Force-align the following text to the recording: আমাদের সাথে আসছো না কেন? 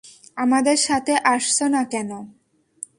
আমাদের 0.35 0.77
সাথে 0.77 1.13
আসছো 1.25 1.65
না 1.67 1.83
কেন? 1.83 2.11